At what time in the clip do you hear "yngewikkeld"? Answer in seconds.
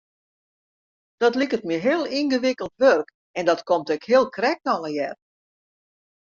2.19-2.75